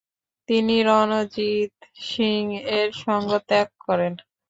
তিনি 0.49 0.75
রণজিৎ 0.81 1.73
সিং 2.05 2.43
এর 2.77 2.89
সঙ্গ 3.03 3.29
ত্যাগ 3.49 3.67
করেন। 3.85 4.13